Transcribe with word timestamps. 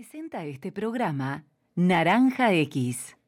Presenta 0.00 0.46
este 0.46 0.72
programa 0.72 1.44
Naranja 1.74 2.54
X. 2.54 3.18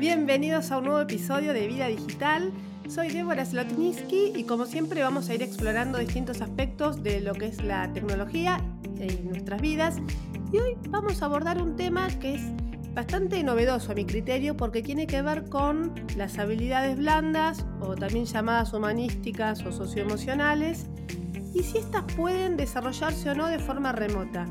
Bienvenidos 0.00 0.72
a 0.72 0.78
un 0.78 0.84
nuevo 0.86 1.00
episodio 1.00 1.52
de 1.52 1.68
Vida 1.68 1.86
Digital. 1.86 2.52
Soy 2.88 3.10
Débora 3.10 3.44
Slotniski 3.44 4.32
y 4.34 4.42
como 4.42 4.66
siempre 4.66 5.04
vamos 5.04 5.28
a 5.28 5.36
ir 5.36 5.44
explorando 5.44 5.98
distintos 5.98 6.40
aspectos 6.40 7.04
de 7.04 7.20
lo 7.20 7.34
que 7.34 7.46
es 7.46 7.62
la 7.62 7.92
tecnología 7.92 8.60
en 8.98 9.28
nuestras 9.28 9.62
vidas. 9.62 9.98
Y 10.52 10.58
hoy 10.58 10.76
vamos 10.88 11.22
a 11.22 11.26
abordar 11.26 11.62
un 11.62 11.76
tema 11.76 12.08
que 12.18 12.34
es 12.34 12.42
bastante 12.94 13.42
novedoso 13.42 13.92
a 13.92 13.94
mi 13.94 14.04
criterio 14.04 14.56
porque 14.56 14.82
tiene 14.82 15.06
que 15.06 15.22
ver 15.22 15.48
con 15.48 15.94
las 16.16 16.38
habilidades 16.38 16.96
blandas 16.96 17.64
o 17.80 17.94
también 17.94 18.26
llamadas 18.26 18.72
humanísticas 18.72 19.64
o 19.64 19.72
socioemocionales 19.72 20.86
y 21.54 21.62
si 21.62 21.78
éstas 21.78 22.04
pueden 22.16 22.56
desarrollarse 22.56 23.30
o 23.30 23.34
no 23.34 23.46
de 23.46 23.58
forma 23.58 23.92
remota. 23.92 24.46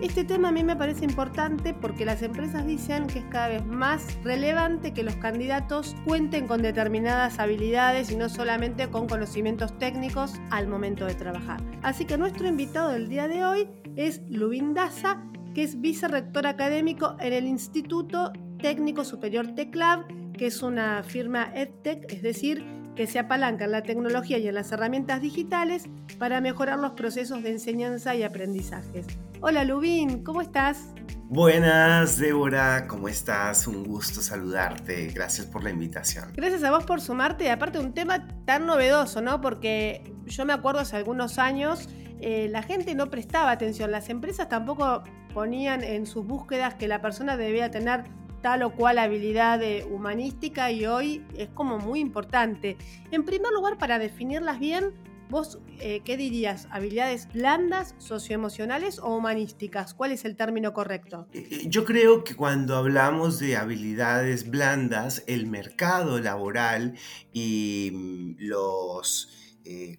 Este 0.00 0.24
tema 0.24 0.48
a 0.48 0.52
mí 0.52 0.64
me 0.64 0.74
parece 0.74 1.04
importante 1.04 1.74
porque 1.74 2.04
las 2.04 2.22
empresas 2.22 2.66
dicen 2.66 3.06
que 3.06 3.20
es 3.20 3.24
cada 3.26 3.48
vez 3.48 3.64
más 3.64 4.18
relevante 4.24 4.92
que 4.92 5.04
los 5.04 5.14
candidatos 5.16 5.94
cuenten 6.04 6.48
con 6.48 6.60
determinadas 6.60 7.38
habilidades 7.38 8.10
y 8.10 8.16
no 8.16 8.28
solamente 8.28 8.88
con 8.90 9.06
conocimientos 9.06 9.78
técnicos 9.78 10.34
al 10.50 10.66
momento 10.66 11.06
de 11.06 11.14
trabajar. 11.14 11.62
Así 11.82 12.04
que 12.04 12.18
nuestro 12.18 12.48
invitado 12.48 12.90
del 12.90 13.08
día 13.08 13.28
de 13.28 13.44
hoy 13.44 13.68
es 13.94 14.22
Lubin 14.28 14.74
Daza, 14.74 15.22
que 15.54 15.62
es 15.62 15.80
vicerrector 15.80 16.46
académico 16.46 17.16
en 17.20 17.32
el 17.32 17.46
Instituto 17.46 18.32
Técnico 18.60 19.04
Superior 19.04 19.54
TECLAB, 19.54 20.32
que 20.32 20.46
es 20.46 20.62
una 20.62 21.02
firma 21.02 21.50
EdTech, 21.54 22.10
es 22.12 22.22
decir, 22.22 22.64
que 22.96 23.06
se 23.06 23.18
apalanca 23.18 23.64
en 23.64 23.72
la 23.72 23.82
tecnología 23.82 24.38
y 24.38 24.48
en 24.48 24.54
las 24.54 24.72
herramientas 24.72 25.20
digitales 25.20 25.84
para 26.18 26.40
mejorar 26.40 26.78
los 26.78 26.92
procesos 26.92 27.42
de 27.42 27.50
enseñanza 27.50 28.14
y 28.14 28.22
aprendizajes. 28.22 29.06
Hola 29.40 29.64
Lubín, 29.64 30.22
¿cómo 30.22 30.42
estás? 30.42 30.88
Buenas, 31.28 32.18
Débora, 32.18 32.86
¿cómo 32.86 33.08
estás? 33.08 33.66
Un 33.66 33.84
gusto 33.84 34.20
saludarte. 34.20 35.06
Gracias 35.14 35.46
por 35.46 35.64
la 35.64 35.70
invitación. 35.70 36.30
Gracias 36.34 36.62
a 36.62 36.70
vos 36.70 36.84
por 36.84 37.00
sumarte 37.00 37.44
y 37.44 37.48
aparte 37.48 37.78
un 37.78 37.94
tema 37.94 38.28
tan 38.44 38.66
novedoso, 38.66 39.22
¿no? 39.22 39.40
Porque 39.40 40.12
yo 40.26 40.44
me 40.44 40.52
acuerdo 40.52 40.80
hace 40.80 40.96
algunos 40.96 41.38
años 41.38 41.88
eh, 42.20 42.48
la 42.50 42.62
gente 42.62 42.94
no 42.94 43.10
prestaba 43.10 43.50
atención, 43.50 43.90
las 43.90 44.08
empresas 44.08 44.48
tampoco 44.48 45.02
ponían 45.32 45.82
en 45.82 46.06
sus 46.06 46.26
búsquedas 46.26 46.74
que 46.74 46.88
la 46.88 47.00
persona 47.00 47.36
debía 47.36 47.70
tener 47.70 48.04
tal 48.42 48.62
o 48.64 48.74
cual 48.74 48.98
habilidad 48.98 49.60
humanística 49.90 50.70
y 50.70 50.84
hoy 50.84 51.24
es 51.36 51.48
como 51.50 51.78
muy 51.78 52.00
importante. 52.00 52.76
En 53.10 53.24
primer 53.24 53.52
lugar, 53.52 53.78
para 53.78 53.98
definirlas 53.98 54.58
bien, 54.58 54.92
vos, 55.30 55.60
eh, 55.78 56.02
¿qué 56.04 56.16
dirías? 56.16 56.68
¿Habilidades 56.70 57.28
blandas, 57.32 57.94
socioemocionales 57.98 58.98
o 58.98 59.16
humanísticas? 59.16 59.94
¿Cuál 59.94 60.12
es 60.12 60.24
el 60.24 60.36
término 60.36 60.74
correcto? 60.74 61.28
Eh, 61.32 61.64
yo 61.68 61.84
creo 61.84 62.24
que 62.24 62.34
cuando 62.34 62.76
hablamos 62.76 63.38
de 63.38 63.56
habilidades 63.56 64.50
blandas, 64.50 65.24
el 65.26 65.46
mercado 65.46 66.20
laboral 66.20 66.94
y 67.32 67.90
mm, 67.94 68.34
los 68.40 69.38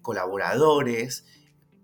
colaboradores, 0.02 1.24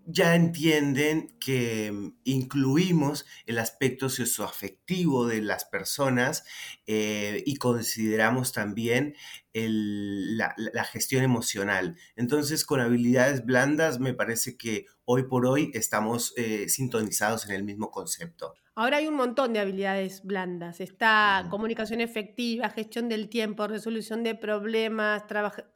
ya 0.07 0.35
entienden 0.35 1.37
que 1.39 1.91
mm, 1.93 2.21
incluimos 2.25 3.27
el 3.47 3.59
aspecto 3.59 4.09
socioafectivo 4.09 5.27
de 5.27 5.43
las 5.43 5.65
personas 5.65 6.45
eh, 6.87 7.43
y 7.47 7.57
consideramos 7.57 8.53
también 8.53 9.15
la, 9.53 10.55
gestión 10.85 11.25
emocional. 11.25 11.97
Entonces, 12.17 12.65
con 12.65 12.81
habilidades 12.81 13.45
blandas, 13.45 13.99
me 13.99 14.15
parece 14.15 14.57
que 14.57 14.87
hoy 15.05 15.25
por 15.25 15.47
hoy 15.47 15.71
estamos 15.75 16.33
eh, 16.37 16.69
sintonizados 16.69 17.49
en 17.49 17.57
el 17.57 17.65
mismo 17.65 17.91
concepto. 17.91 18.55
Ahora 18.77 18.99
hay 18.99 19.09
un 19.09 19.17
montón 19.17 19.53
de 19.53 19.61
habilidades 19.61 20.23
blandas. 20.23 20.81
Está 20.81 21.47
comunicación 21.51 22.01
efectiva, 22.01 22.71
gestión 22.71 23.09
del 23.09 23.29
tiempo, 23.29 23.67
resolución 23.67 24.23
de 24.23 24.35
problemas, 24.37 25.25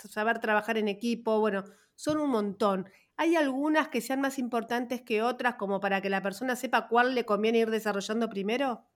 saber 0.09 0.39
trabajar 0.39 0.79
en 0.79 0.89
equipo, 0.89 1.41
bueno, 1.41 1.65
son 1.97 2.19
un 2.19 2.31
montón. 2.31 2.89
¿Hay 3.17 3.37
algunas 3.37 3.89
que 3.89 4.01
sean 4.01 4.21
más 4.21 4.39
importantes 4.39 5.03
que 5.03 5.23
otras 5.23 5.55
como 5.55 5.81
para 5.81 6.01
que 6.01 6.11
la 6.11 6.23
persona 6.23 6.57
sepa 6.57 6.89
cuál 6.89 7.15
le 7.15 7.25
conviene 7.25 7.59
ir 7.59 7.71
desarrollando 7.71 8.29
primero? 8.29 8.87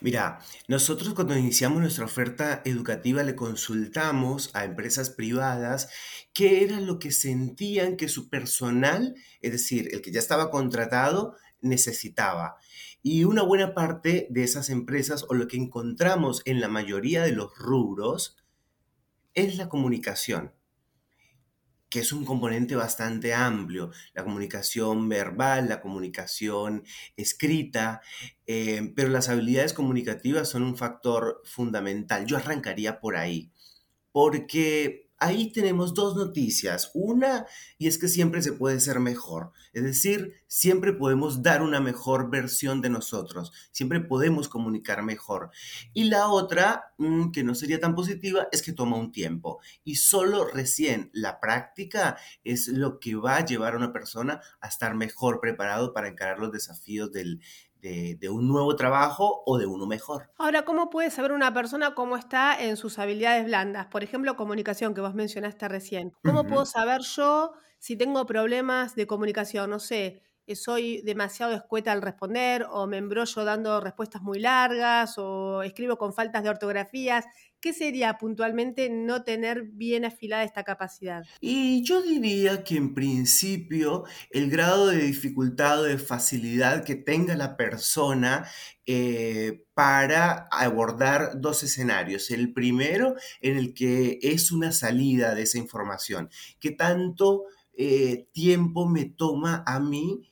Mira, 0.00 0.38
nosotros 0.68 1.14
cuando 1.14 1.36
iniciamos 1.36 1.80
nuestra 1.80 2.04
oferta 2.04 2.62
educativa 2.64 3.22
le 3.22 3.34
consultamos 3.34 4.50
a 4.54 4.64
empresas 4.64 5.10
privadas 5.10 5.90
qué 6.32 6.62
era 6.64 6.80
lo 6.80 6.98
que 6.98 7.10
sentían 7.10 7.96
que 7.96 8.08
su 8.08 8.28
personal, 8.28 9.16
es 9.40 9.52
decir, 9.52 9.88
el 9.92 10.02
que 10.02 10.12
ya 10.12 10.20
estaba 10.20 10.50
contratado, 10.50 11.34
necesitaba. 11.60 12.56
Y 13.02 13.24
una 13.24 13.42
buena 13.42 13.74
parte 13.74 14.28
de 14.30 14.44
esas 14.44 14.70
empresas, 14.70 15.24
o 15.28 15.34
lo 15.34 15.48
que 15.48 15.56
encontramos 15.56 16.42
en 16.44 16.60
la 16.60 16.68
mayoría 16.68 17.22
de 17.22 17.32
los 17.32 17.56
rubros, 17.56 18.36
es 19.34 19.56
la 19.56 19.68
comunicación 19.68 20.52
que 21.90 22.00
es 22.00 22.12
un 22.12 22.24
componente 22.24 22.76
bastante 22.76 23.34
amplio, 23.34 23.90
la 24.14 24.24
comunicación 24.24 25.08
verbal, 25.08 25.68
la 25.68 25.80
comunicación 25.80 26.84
escrita, 27.16 28.00
eh, 28.46 28.92
pero 28.94 29.08
las 29.08 29.28
habilidades 29.28 29.72
comunicativas 29.72 30.48
son 30.48 30.62
un 30.62 30.76
factor 30.76 31.40
fundamental. 31.44 32.26
Yo 32.26 32.36
arrancaría 32.36 33.00
por 33.00 33.16
ahí, 33.16 33.50
porque 34.12 35.07
ahí 35.18 35.52
tenemos 35.52 35.94
dos 35.94 36.16
noticias. 36.16 36.90
Una, 36.94 37.46
y 37.76 37.88
es 37.88 37.98
que 37.98 38.08
siempre 38.08 38.42
se 38.42 38.52
puede 38.52 38.80
ser 38.80 39.00
mejor. 39.00 39.52
Es 39.72 39.82
decir, 39.82 40.42
siempre 40.46 40.92
podemos 40.92 41.42
dar 41.42 41.62
una 41.62 41.80
mejor 41.80 42.30
versión 42.30 42.80
de 42.80 42.90
nosotros. 42.90 43.52
Siempre 43.70 44.00
podemos 44.00 44.48
comunicar 44.48 45.02
mejor. 45.02 45.50
Y 45.92 46.04
la 46.04 46.28
otra, 46.28 46.92
mm, 46.98 47.30
que 47.30 47.44
no 47.44 47.54
sería 47.54 47.80
tan 47.80 47.94
positiva, 47.94 48.48
es 48.52 48.62
que 48.62 48.72
toma 48.72 48.96
un 48.96 49.12
tiempo. 49.12 49.60
Y 49.84 49.96
solo 49.96 50.46
recién 50.46 51.10
la 51.12 51.40
práctica 51.40 52.16
es 52.44 52.68
lo 52.68 53.00
que 53.00 53.16
va 53.16 53.36
a 53.36 53.44
llevar 53.44 53.74
a 53.74 53.78
una 53.78 53.92
persona 53.92 54.40
a 54.60 54.68
estar 54.68 54.94
mejor 54.94 55.40
preparado 55.40 55.92
para 55.92 56.08
encarar 56.08 56.38
los 56.38 56.52
desafíos 56.52 57.12
del, 57.12 57.40
de, 57.80 58.28
un 58.28 58.48
nuevo 58.48 58.74
trabajo 58.76 59.42
o 59.46 59.58
de 59.58 59.66
uno 59.66 59.86
mejor. 59.86 60.30
Ahora, 60.36 60.64
¿cómo 60.64 60.90
puede 60.90 61.10
saber 61.10 61.32
una 61.32 61.52
persona 61.52 61.94
cómo 61.94 62.16
está 62.16 62.60
en 62.60 62.76
sus 62.76 62.98
habilidades 62.98 63.44
blandas? 63.44 63.86
Por 63.86 64.02
ejemplo, 64.02 64.36
comunicación, 64.36 64.94
que 64.94 65.00
vos 65.00 65.14
mencionaste 65.14 65.68
recién. 65.68 66.12
¿Cómo 66.24 66.44
puedo 66.44 66.66
saber 66.66 67.02
yo 67.02 67.52
si 67.78 67.96
tengo 67.96 68.26
problemas 68.26 68.94
de 68.94 69.06
comunicación? 69.06 69.70
No 69.70 69.78
sé, 69.78 70.22
soy 70.56 71.02
demasiado 71.02 71.52
escueta 71.54 71.92
al 71.92 72.02
responder 72.02 72.66
o 72.70 72.86
me 72.86 72.96
embrollo 72.96 73.44
dando 73.44 73.80
respuestas 73.80 74.22
muy 74.22 74.38
largas 74.38 75.14
o 75.18 75.62
escribo 75.62 75.96
con 75.98 76.12
faltas 76.12 76.42
de 76.42 76.50
ortografías. 76.50 77.24
¿Qué 77.60 77.72
sería 77.72 78.18
puntualmente 78.18 78.88
no 78.88 79.24
tener 79.24 79.64
bien 79.64 80.04
afilada 80.04 80.44
esta 80.44 80.62
capacidad? 80.62 81.24
Y 81.40 81.82
yo 81.82 82.02
diría 82.02 82.62
que 82.62 82.76
en 82.76 82.94
principio 82.94 84.04
el 84.30 84.48
grado 84.48 84.86
de 84.86 84.98
dificultad 84.98 85.80
o 85.80 85.84
de 85.84 85.98
facilidad 85.98 86.84
que 86.84 86.94
tenga 86.94 87.34
la 87.34 87.56
persona 87.56 88.46
eh, 88.86 89.64
para 89.74 90.48
abordar 90.52 91.40
dos 91.40 91.64
escenarios. 91.64 92.30
El 92.30 92.52
primero 92.52 93.16
en 93.40 93.56
el 93.56 93.74
que 93.74 94.20
es 94.22 94.52
una 94.52 94.70
salida 94.70 95.34
de 95.34 95.42
esa 95.42 95.58
información. 95.58 96.30
¿Qué 96.60 96.70
tanto 96.70 97.44
eh, 97.76 98.28
tiempo 98.32 98.88
me 98.88 99.04
toma 99.04 99.64
a 99.66 99.80
mí? 99.80 100.30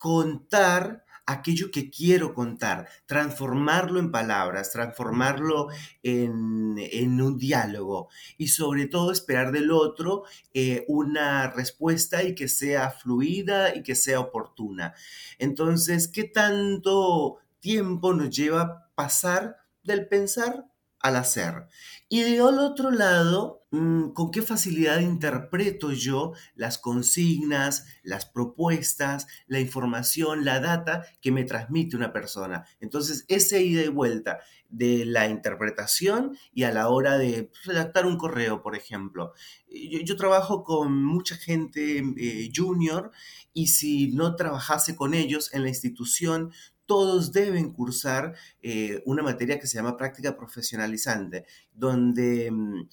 Contar 0.00 1.04
aquello 1.26 1.70
que 1.70 1.90
quiero 1.90 2.32
contar, 2.32 2.88
transformarlo 3.04 4.00
en 4.00 4.10
palabras, 4.10 4.72
transformarlo 4.72 5.68
en, 6.02 7.20
un 7.20 7.38
diálogo 7.38 8.08
y 8.38 8.48
sobre 8.48 8.86
todo 8.86 9.12
esperar 9.12 9.52
del 9.52 9.70
otro 9.70 10.24
eh, 10.54 10.86
una 10.88 11.50
respuesta 11.50 12.22
y 12.24 12.34
que 12.34 12.48
sea 12.48 12.90
fluida 12.90 13.76
y 13.76 13.82
que 13.82 13.94
sea 13.94 14.20
oportuna. 14.20 14.94
Entonces, 15.38 16.08
¿qué 16.08 16.24
tanto 16.24 17.38
tiempo 17.60 18.14
nos 18.14 18.34
lleva 18.34 18.90
pasar 18.94 19.58
del 19.82 20.08
pensar 20.08 20.66
al 21.00 21.16
hacer. 21.16 21.66
Y 22.08 22.22
de 22.22 22.42
otro 22.42 22.90
lado, 22.90 23.59
con 23.70 24.32
qué 24.32 24.42
facilidad 24.42 24.98
interpreto 24.98 25.92
yo 25.92 26.32
las 26.56 26.78
consignas, 26.78 27.86
las 28.02 28.26
propuestas, 28.26 29.28
la 29.46 29.60
información, 29.60 30.44
la 30.44 30.58
data 30.58 31.06
que 31.20 31.30
me 31.30 31.44
transmite 31.44 31.96
una 31.96 32.12
persona. 32.12 32.64
Entonces, 32.80 33.24
ese 33.28 33.62
ida 33.62 33.82
y 33.84 33.88
vuelta 33.88 34.40
de 34.68 35.04
la 35.04 35.28
interpretación 35.28 36.36
y 36.52 36.64
a 36.64 36.72
la 36.72 36.88
hora 36.88 37.16
de 37.16 37.50
redactar 37.64 38.06
un 38.06 38.16
correo, 38.16 38.62
por 38.62 38.74
ejemplo. 38.74 39.34
Yo, 39.68 40.16
trabajo 40.16 40.64
con 40.64 41.04
mucha 41.04 41.36
gente 41.36 42.02
eh, 42.16 42.50
junior 42.54 43.12
y 43.52 43.68
si 43.68 44.12
no 44.12 44.34
trabajase 44.34 44.96
con 44.96 45.14
ellos 45.14 45.54
en 45.54 45.62
la 45.62 45.68
institución, 45.68 46.52
todos 46.86 47.30
deben 47.30 47.72
cursar 47.72 48.34
eh, 48.62 49.00
una 49.06 49.22
materia 49.22 49.60
que 49.60 49.68
se 49.68 49.76
llama 49.76 49.96
práctica 49.96 50.36
profesionalizante, 50.36 51.46
donde 51.72 52.50
mm, 52.50 52.88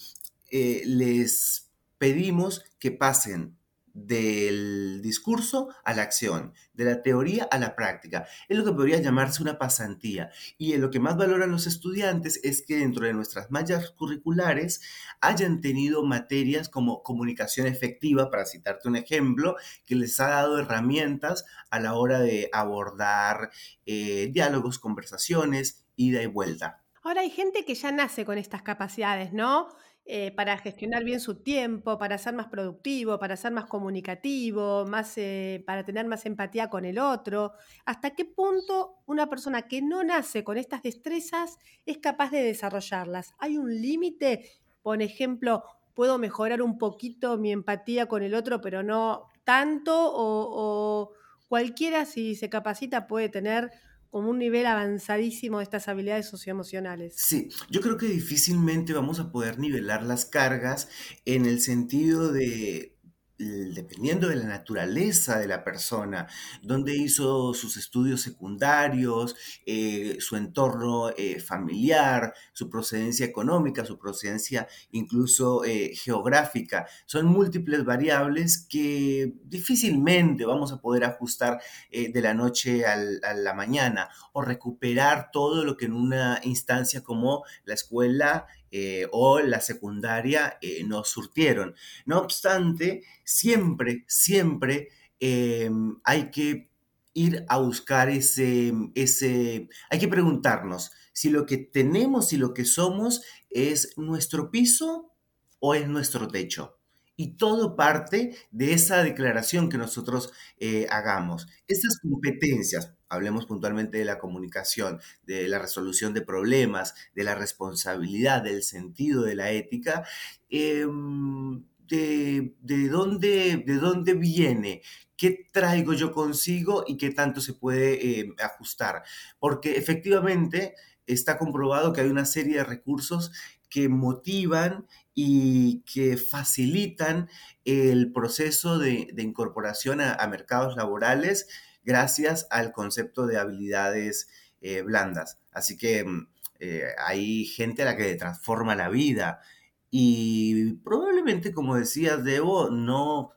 eh, 0.49 0.83
les 0.85 1.71
pedimos 1.97 2.63
que 2.79 2.91
pasen 2.91 3.57
del 3.97 5.01
discurso 5.01 5.69
a 5.83 5.93
la 5.95 6.03
acción, 6.03 6.53
de 6.73 6.85
la 6.85 7.01
teoría 7.01 7.45
a 7.49 7.57
la 7.57 7.75
práctica. 7.75 8.27
Es 8.47 8.55
lo 8.55 8.63
que 8.63 8.71
podría 8.71 9.01
llamarse 9.01 9.41
una 9.41 9.57
pasantía. 9.57 10.29
Y 10.59 10.73
en 10.73 10.81
lo 10.81 10.91
que 10.91 10.99
más 10.99 11.17
valoran 11.17 11.49
los 11.49 11.65
estudiantes 11.65 12.39
es 12.43 12.61
que 12.61 12.77
dentro 12.77 13.07
de 13.07 13.13
nuestras 13.13 13.49
mallas 13.49 13.89
curriculares 13.89 14.81
hayan 15.19 15.61
tenido 15.61 16.03
materias 16.05 16.69
como 16.69 17.01
comunicación 17.01 17.65
efectiva, 17.65 18.29
para 18.29 18.45
citarte 18.45 18.87
un 18.87 18.97
ejemplo, 18.97 19.55
que 19.87 19.95
les 19.95 20.19
ha 20.19 20.27
dado 20.27 20.59
herramientas 20.59 21.45
a 21.71 21.79
la 21.79 21.95
hora 21.95 22.19
de 22.19 22.49
abordar 22.53 23.49
eh, 23.87 24.29
diálogos, 24.31 24.77
conversaciones, 24.77 25.87
ida 25.95 26.21
y 26.21 26.27
vuelta. 26.27 26.83
Ahora 27.01 27.21
hay 27.21 27.31
gente 27.31 27.65
que 27.65 27.73
ya 27.73 27.91
nace 27.91 28.25
con 28.25 28.37
estas 28.37 28.61
capacidades, 28.61 29.33
¿no? 29.33 29.69
Eh, 30.09 30.31
para 30.31 30.57
gestionar 30.57 31.03
bien 31.03 31.19
su 31.19 31.43
tiempo, 31.43 31.97
para 31.97 32.17
ser 32.17 32.33
más 32.33 32.47
productivo, 32.47 33.19
para 33.19 33.35
ser 33.35 33.51
más 33.51 33.65
comunicativo, 33.65 34.85
más, 34.85 35.17
eh, 35.17 35.61
para 35.67 35.83
tener 35.83 36.07
más 36.07 36.25
empatía 36.25 36.69
con 36.69 36.85
el 36.85 36.97
otro. 36.97 37.51
¿Hasta 37.83 38.11
qué 38.11 38.23
punto 38.23 38.99
una 39.05 39.27
persona 39.27 39.63
que 39.63 39.81
no 39.81 40.05
nace 40.05 40.45
con 40.45 40.57
estas 40.57 40.81
destrezas 40.81 41.57
es 41.85 41.97
capaz 41.97 42.31
de 42.31 42.41
desarrollarlas? 42.41 43.33
¿Hay 43.37 43.57
un 43.57 43.69
límite? 43.81 44.49
Por 44.81 45.01
ejemplo, 45.01 45.65
¿puedo 45.93 46.17
mejorar 46.17 46.61
un 46.61 46.77
poquito 46.77 47.37
mi 47.37 47.51
empatía 47.51 48.05
con 48.05 48.23
el 48.23 48.33
otro, 48.33 48.61
pero 48.61 48.83
no 48.83 49.27
tanto? 49.43 49.93
o 50.13 51.11
cualquiera 51.49 52.05
si 52.05 52.35
se 52.35 52.49
capacita 52.49 53.07
puede 53.07 53.29
tener 53.29 53.71
como 54.09 54.29
un 54.29 54.39
nivel 54.39 54.65
avanzadísimo 54.65 55.57
de 55.57 55.63
estas 55.63 55.87
habilidades 55.87 56.27
socioemocionales. 56.27 57.13
Sí, 57.15 57.49
yo 57.69 57.81
creo 57.81 57.97
que 57.97 58.07
difícilmente 58.07 58.93
vamos 58.93 59.19
a 59.19 59.31
poder 59.31 59.59
nivelar 59.59 60.03
las 60.03 60.25
cargas 60.25 60.89
en 61.25 61.45
el 61.45 61.61
sentido 61.61 62.31
de 62.31 62.96
dependiendo 63.37 64.29
de 64.29 64.35
la 64.35 64.45
naturaleza 64.45 65.37
de 65.37 65.47
la 65.47 65.63
persona, 65.63 66.27
dónde 66.63 66.95
hizo 66.95 67.53
sus 67.53 67.77
estudios 67.77 68.21
secundarios, 68.21 69.35
eh, 69.65 70.17
su 70.19 70.35
entorno 70.35 71.09
eh, 71.15 71.39
familiar, 71.39 72.33
su 72.53 72.69
procedencia 72.69 73.25
económica, 73.25 73.85
su 73.85 73.99
procedencia 73.99 74.67
incluso 74.91 75.63
eh, 75.63 75.91
geográfica. 75.93 76.87
Son 77.05 77.25
múltiples 77.25 77.85
variables 77.85 78.65
que 78.67 79.33
difícilmente 79.43 80.45
vamos 80.45 80.71
a 80.71 80.81
poder 80.81 81.03
ajustar 81.03 81.61
de 81.91 82.21
la 82.21 82.33
noche 82.33 82.85
a 82.85 82.95
la 83.33 83.53
mañana 83.53 84.09
o 84.33 84.41
recuperar 84.41 85.29
todo 85.31 85.63
lo 85.63 85.77
que 85.77 85.85
en 85.85 85.93
una 85.93 86.39
instancia 86.43 87.03
como 87.03 87.43
la 87.65 87.73
escuela 87.73 88.47
eh, 88.71 89.07
o 89.11 89.39
la 89.39 89.61
secundaria 89.61 90.57
eh, 90.61 90.83
nos 90.83 91.09
surtieron. 91.09 91.75
No 92.05 92.19
obstante, 92.19 93.03
siempre, 93.23 94.05
siempre 94.07 94.89
em, 95.19 95.99
hay 96.03 96.31
que 96.31 96.69
ir 97.13 97.45
a 97.49 97.57
buscar 97.57 98.09
ese, 98.09 98.73
ese, 98.93 99.69
hay 99.89 99.99
que 99.99 100.07
preguntarnos 100.07 100.91
si 101.13 101.29
lo 101.29 101.45
que 101.45 101.57
tenemos 101.57 102.31
y 102.33 102.37
lo 102.37 102.53
que 102.53 102.65
somos 102.65 103.23
es 103.49 103.97
nuestro 103.97 104.51
piso 104.51 105.11
o 105.59 105.73
es 105.73 105.87
nuestro 105.87 106.27
techo. 106.27 106.76
Y 107.17 107.35
todo 107.35 107.75
parte 107.75 108.37
de 108.51 108.73
esa 108.73 109.03
declaración 109.03 109.69
que 109.69 109.77
nosotros 109.77 110.31
eh, 110.59 110.85
hagamos. 110.91 111.47
Estas 111.67 111.99
competencias, 111.99 112.93
hablemos 113.09 113.47
puntualmente 113.47 113.97
de 113.97 114.05
la 114.05 114.19
comunicación, 114.19 114.99
de 115.23 115.47
la 115.47 115.59
resolución 115.59 116.13
de 116.13 116.21
problemas, 116.21 116.93
de 117.15 117.23
la 117.23 117.33
responsabilidad, 117.35 118.43
del 118.43 118.61
sentido 118.63 119.23
de 119.23 119.35
la 119.35 119.51
ética, 119.51 120.05
em, 120.49 121.63
de, 121.87 122.53
dónde, 122.89 123.63
de 123.65 123.75
dónde 123.75 124.13
viene, 124.13 124.81
qué 125.15 125.45
traigo 125.51 125.93
yo 125.93 126.11
consigo 126.11 126.83
y 126.87 126.97
qué 126.97 127.11
tanto 127.11 127.41
se 127.41 127.53
puede 127.53 128.19
em, 128.19 128.35
ajustar. 128.39 129.03
Porque 129.39 129.77
efectivamente 129.77 130.75
está 131.07 131.37
comprobado 131.37 131.93
que 131.93 132.01
hay 132.01 132.09
una 132.09 132.25
serie 132.25 132.57
de 132.57 132.63
recursos 132.65 133.31
que 133.69 133.89
motivan 133.89 134.87
y 135.13 135.81
que 135.81 136.17
facilitan 136.17 137.29
el 137.65 138.11
proceso 138.11 138.77
de, 138.79 139.13
incorporación 139.17 140.01
a, 140.01 140.25
mercados 140.27 140.75
laborales 140.75 141.47
gracias 141.83 142.47
al 142.49 142.71
concepto 142.71 143.25
de 143.27 143.37
habilidades 143.37 144.29
eh, 144.61 144.81
blandas. 144.81 145.39
Así 145.51 145.77
que 145.77 146.03
mm, 146.03 146.27
eh, 146.59 146.85
hay 146.97 147.45
gente 147.45 147.81
a 147.81 147.85
la 147.85 147.97
que 147.97 148.15
transforma 148.15 148.75
la 148.75 148.89
vida 148.89 149.41
y 149.89 150.73
probablemente, 150.83 151.53
como 151.53 151.75
decía 151.75 152.17
Debo, 152.17 152.69
no 152.69 153.31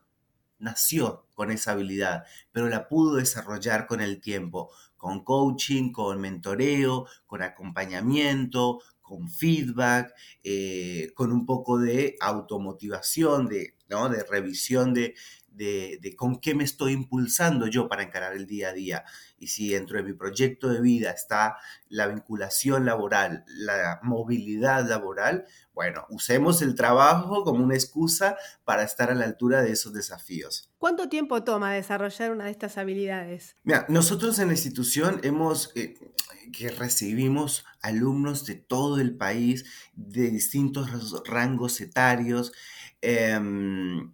nació 0.58 1.26
con 1.34 1.50
esa 1.50 1.72
habilidad, 1.72 2.24
pero 2.52 2.68
la 2.68 2.88
pudo 2.88 3.16
desarrollar 3.16 3.86
con 3.86 4.00
el 4.00 4.20
tiempo, 4.20 4.70
con 4.96 5.24
coaching, 5.24 5.92
con 5.92 6.20
mentoreo, 6.20 7.06
con 7.26 7.42
acompañamiento, 7.42 8.80
con 9.10 9.28
feedback, 9.28 10.14
eh, 10.44 11.10
con 11.16 11.32
un 11.32 11.44
poco 11.44 11.80
de 11.80 12.14
automotivación, 12.20 13.48
de, 13.48 13.74
¿no? 13.88 14.08
de 14.08 14.22
revisión 14.22 14.94
de, 14.94 15.16
de, 15.48 16.14
con 16.16 16.40
qué 16.40 16.54
me 16.54 16.64
estoy 16.64 16.92
impulsando 16.92 17.66
yo 17.66 17.88
para 17.88 18.04
encarar 18.04 18.34
el 18.34 18.46
día 18.46 18.68
a 18.68 18.72
día. 18.72 19.04
Y 19.38 19.48
si 19.48 19.70
dentro 19.70 19.96
de 19.96 20.04
mi 20.04 20.12
proyecto 20.12 20.68
de 20.68 20.80
vida 20.80 21.10
está 21.10 21.56
la 21.88 22.06
vinculación 22.06 22.84
laboral, 22.84 23.44
la 23.48 23.98
movilidad 24.02 24.88
laboral, 24.88 25.46
bueno, 25.72 26.04
usemos 26.10 26.62
el 26.62 26.74
trabajo 26.74 27.42
como 27.42 27.64
una 27.64 27.74
excusa 27.74 28.36
para 28.64 28.82
estar 28.82 29.10
a 29.10 29.14
la 29.14 29.24
altura 29.24 29.62
de 29.62 29.72
esos 29.72 29.92
desafíos. 29.92 30.70
¿Cuánto 30.78 31.08
tiempo 31.08 31.42
toma 31.42 31.72
desarrollar 31.72 32.32
una 32.32 32.44
de 32.44 32.50
estas 32.50 32.76
habilidades? 32.78 33.56
Mira, 33.64 33.86
nosotros 33.88 34.38
en 34.38 34.48
la 34.48 34.54
institución 34.54 35.20
hemos, 35.22 35.72
eh, 35.74 35.94
que 36.50 36.70
recibimos 36.70 37.64
alumnos 37.80 38.44
de 38.46 38.54
todo 38.56 39.00
el 39.00 39.16
país, 39.16 39.64
de 39.94 40.30
distintos 40.30 41.22
rangos 41.26 41.80
etarios. 41.80 42.52
Em, 43.00 44.12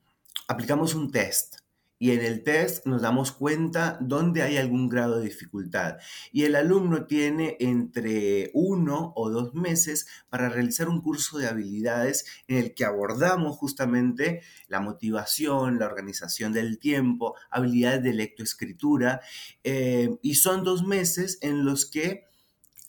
aplicamos 0.49 0.95
un 0.95 1.11
test 1.11 1.66
y 1.99 2.11
en 2.11 2.21
el 2.21 2.43
test 2.43 2.87
nos 2.87 3.03
damos 3.03 3.33
cuenta 3.33 3.97
dónde 4.01 4.43
hay 4.43 4.59
algún 4.59 4.89
grado 4.89 5.19
de 5.19 5.25
dificultad. 5.25 5.97
Y 6.31 6.45
el 6.45 6.55
alumno 6.55 7.07
tiene 7.07 7.57
entre 7.59 8.51
uno 8.53 9.13
o 9.17 9.31
dos 9.31 9.55
meses 9.55 10.07
para 10.29 10.49
realizar 10.49 10.89
un 10.89 11.01
curso 11.01 11.39
de 11.39 11.49
habilidades 11.49 12.27
en 12.49 12.59
el 12.59 12.75
que 12.75 12.85
abordamos 12.85 13.57
justamente 13.57 14.43
la 14.69 14.81
motivación, 14.81 15.79
la 15.79 15.87
organización 15.87 16.53
del 16.53 16.79
tiempo, 16.79 17.35
habilidades 17.51 18.03
de 18.03 18.13
lectoescritura. 18.13 19.21
Eh, 19.65 20.19
y 20.21 20.35
son 20.35 20.65
dos 20.65 20.85
meses 20.85 21.39
en 21.41 21.65
los 21.65 21.87
que 21.87 22.27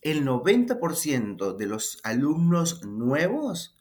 el 0.02 0.26
90% 0.26 1.56
de 1.56 1.66
los 1.66 2.00
alumnos 2.04 2.84
nuevos 2.86 3.78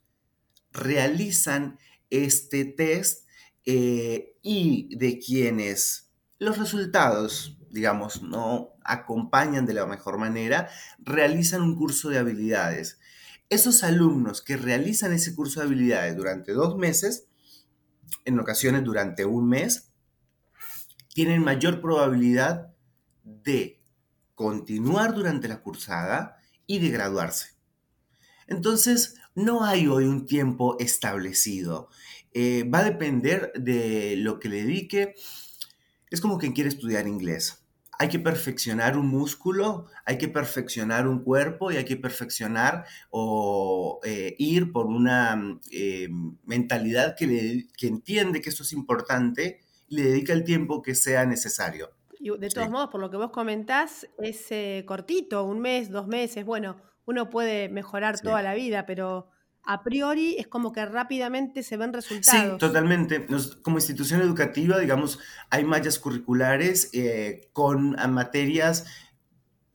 realizan 0.73 1.79
este 2.11 2.65
test 2.65 3.26
eh, 3.67 4.39
y 4.43 4.97
de 4.97 5.19
quienes 5.19 6.13
los 6.39 6.59
resultados, 6.59 7.59
digamos, 7.71 8.23
no 8.23 8.71
acompañan 8.85 9.67
de 9.67 9.75
la 9.75 9.87
mejor 9.87 10.19
manera, 10.19 10.71
realizan 10.99 11.63
un 11.63 11.77
curso 11.77 12.09
de 12.09 12.19
habilidades. 12.19 12.99
Esos 13.49 13.83
alumnos 13.83 14.41
que 14.43 14.57
realizan 14.57 15.13
ese 15.13 15.35
curso 15.35 15.61
de 15.61 15.67
habilidades 15.67 16.17
durante 16.17 16.53
dos 16.53 16.77
meses, 16.77 17.27
en 18.25 18.39
ocasiones 18.39 18.85
durante 18.85 19.25
un 19.25 19.49
mes, 19.49 19.91
tienen 21.13 21.43
mayor 21.43 21.81
probabilidad 21.81 22.73
de 23.25 23.83
continuar 24.35 25.15
durante 25.15 25.49
la 25.49 25.61
cursada 25.61 26.37
y 26.67 26.79
de 26.79 26.91
graduarse. 26.91 27.57
Entonces, 28.47 29.17
no 29.35 29.65
hay 29.65 29.87
hoy 29.87 30.05
un 30.05 30.27
tiempo 30.27 30.77
establecido. 30.79 31.89
Eh, 32.39 32.65
va 32.65 32.81
a 32.81 32.85
depender 32.85 33.51
de 33.55 34.15
lo 34.19 34.39
que 34.39 34.51
le 34.51 34.57
dedique. 34.57 35.15
Es 36.11 36.21
como 36.21 36.37
quien 36.37 36.53
quiere 36.53 36.69
estudiar 36.69 37.09
inglés. 37.09 37.65
Hay 37.99 38.11
que 38.11 38.19
perfeccionar 38.19 38.99
un 38.99 39.07
músculo, 39.09 39.87
hay 40.05 40.19
que 40.19 40.29
perfeccionar 40.29 41.09
un 41.09 41.25
cuerpo 41.25 41.73
y 41.73 41.79
hay 41.79 41.87
que 41.87 41.97
perfeccionar 41.97 42.85
o 43.09 44.01
eh, 44.05 44.35
ir 44.37 44.71
por 44.71 44.85
una 44.85 45.59
eh, 45.73 46.09
mentalidad 46.45 47.17
que, 47.17 47.27
le, 47.27 47.69
que 47.75 47.87
entiende 47.87 48.43
que 48.43 48.51
esto 48.51 48.65
es 48.65 48.75
importante 48.75 49.63
y 49.89 49.97
le 49.97 50.03
dedica 50.03 50.35
el 50.35 50.45
tiempo 50.45 50.83
que 50.83 50.95
sea 50.95 51.25
necesario. 51.25 51.89
Y 52.21 52.37
de 52.37 52.51
todos 52.51 52.69
modos, 52.69 52.91
por 52.91 53.01
lo 53.01 53.11
que 53.11 53.17
vos 53.17 53.31
comentás, 53.31 54.07
es 54.19 54.85
cortito, 54.85 55.45
un 55.45 55.61
mes, 55.61 55.91
dos 55.91 56.07
meses. 56.07 56.45
Bueno, 56.45 56.77
uno 57.07 57.31
puede 57.31 57.71
mejorar 57.71 58.21
toda 58.21 58.43
la 58.43 58.53
vida, 58.53 58.85
pero 58.85 59.31
a 59.67 59.83
priori 59.83 60.37
es 60.39 60.47
como 60.47 60.73
que 60.73 60.87
rápidamente 60.87 61.63
se 61.63 61.77
ven 61.77 61.93
resultados. 61.93 62.53
Sí, 62.53 62.59
totalmente. 62.59 63.27
como 63.63 63.79
institución 63.79 64.21
educativa, 64.21 64.79
digamos, 64.79 65.19
hay 65.51 65.65
mallas 65.65 65.99
curriculares 65.99 66.89
eh, 66.93 67.51
con 67.53 67.97
materias 68.11 68.87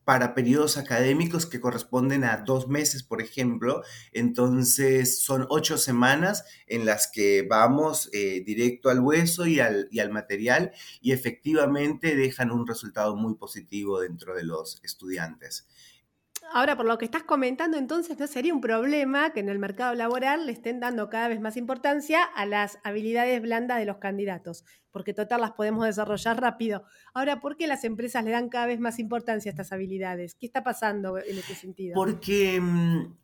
para 0.06 0.34
periodos 0.34 0.78
académicos 0.78 1.46
que 1.46 1.62
corresponden 1.62 2.24
a 2.24 2.38
dos 2.38 2.68
meses, 2.68 3.04
por 3.04 3.22
ejemplo. 3.22 3.84
Entonces 4.14 5.22
son 5.22 5.46
ocho 5.50 5.78
semanas 5.78 6.46
en 6.68 6.86
las 6.86 7.10
que 7.12 7.46
vamos 7.48 8.10
eh, 8.14 8.44
directo 8.46 8.90
al 8.90 9.00
hueso 9.00 9.46
y 9.46 9.60
al, 9.60 9.88
y 9.92 10.00
al 10.00 10.10
material 10.10 10.72
y 11.02 11.12
efectivamente 11.12 12.16
dejan 12.16 12.52
un 12.52 12.66
resultado 12.66 13.16
muy 13.16 13.36
positivo 13.36 14.00
dentro 14.00 14.36
de 14.36 14.44
los 14.44 14.82
estudiantes. 14.84 15.68
Ahora, 16.54 16.76
por 16.76 16.86
lo 16.86 16.98
que 16.98 17.06
estás 17.06 17.24
comentando, 17.24 17.78
entonces 17.78 18.20
no 18.20 18.28
sería 18.28 18.54
un 18.54 18.60
problema 18.60 19.32
que 19.32 19.40
en 19.40 19.48
el 19.48 19.58
mercado 19.58 19.94
laboral 19.96 20.46
le 20.46 20.52
estén 20.52 20.82
dando 20.82 21.10
cada 21.10 21.30
vez 21.30 21.40
más 21.40 21.56
importancia 21.56 22.24
a 22.24 22.46
las 22.46 22.78
habilidades 22.84 23.42
blandas 23.42 23.80
de 23.80 23.86
los 23.86 23.98
candidatos, 23.98 24.66
porque 24.92 25.14
total 25.14 25.42
las 25.42 25.52
podemos 25.52 25.86
desarrollar 25.86 26.42
rápido. 26.42 26.84
Ahora, 27.14 27.40
¿por 27.40 27.56
qué 27.56 27.68
las 27.68 27.86
empresas 27.86 28.26
le 28.26 28.32
dan 28.32 28.50
cada 28.50 28.66
vez 28.66 28.82
más 28.82 29.00
importancia 29.00 29.50
a 29.50 29.54
estas 29.54 29.72
habilidades? 29.72 30.36
¿Qué 30.36 30.46
está 30.46 30.62
pasando 30.62 31.18
en 31.18 31.38
este 31.38 31.56
sentido? 31.56 31.94
Porque 31.96 32.60
mm, 32.60 33.16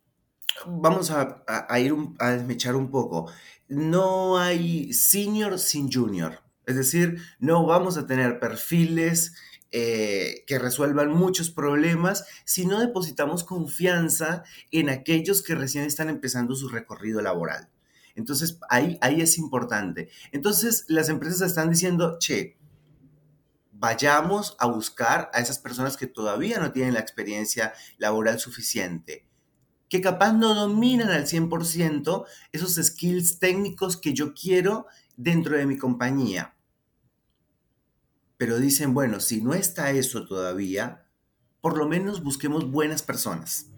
vamos 0.66 1.10
a, 1.10 1.44
ir 1.78 1.94
a 2.18 2.30
desmechar 2.30 2.76
un 2.76 2.90
poco. 2.90 3.30
No 3.68 4.38
hay 4.38 4.92
senior 4.94 5.58
sin 5.58 5.92
junior. 5.92 6.40
Es 6.64 6.76
decir, 6.76 7.18
no 7.38 7.66
vamos 7.66 7.98
a 7.98 8.06
tener 8.06 8.40
perfiles 8.40 9.34
eh, 9.70 10.44
que 10.46 10.58
resuelvan 10.58 11.10
muchos 11.10 11.50
problemas 11.50 12.24
si 12.46 12.64
no 12.64 12.80
depositamos 12.80 13.44
confianza 13.44 14.42
en 14.70 14.88
aquellos 14.88 15.42
que 15.42 15.54
recién 15.54 15.84
están 15.84 16.08
empezando 16.08 16.54
su 16.54 16.70
recorrido 16.70 17.20
laboral. 17.20 17.68
Entonces, 18.14 18.58
ahí, 18.70 18.96
ahí 19.02 19.20
es 19.20 19.36
importante. 19.36 20.08
Entonces, 20.32 20.86
las 20.88 21.10
empresas 21.10 21.42
están 21.42 21.68
diciendo, 21.68 22.16
che, 22.18 22.56
vayamos 23.72 24.56
a 24.58 24.66
buscar 24.66 25.30
a 25.34 25.40
esas 25.40 25.58
personas 25.58 25.98
que 25.98 26.06
todavía 26.06 26.58
no 26.58 26.72
tienen 26.72 26.94
la 26.94 27.00
experiencia 27.00 27.74
laboral 27.98 28.38
suficiente, 28.38 29.26
que 29.90 30.00
capaz 30.00 30.32
no 30.32 30.54
dominan 30.54 31.10
al 31.10 31.26
100% 31.26 32.24
esos 32.52 32.74
skills 32.74 33.38
técnicos 33.38 33.98
que 33.98 34.14
yo 34.14 34.32
quiero 34.32 34.86
dentro 35.16 35.56
de 35.58 35.66
mi 35.66 35.76
compañía 35.76 36.54
pero 38.38 38.58
dicen, 38.58 38.94
bueno, 38.94 39.20
si 39.20 39.42
no 39.42 39.52
está 39.52 39.90
eso 39.90 40.24
todavía, 40.24 41.04
por 41.60 41.76
lo 41.76 41.88
menos 41.88 42.22
busquemos 42.22 42.70
buenas 42.70 43.02
personas. 43.02 43.72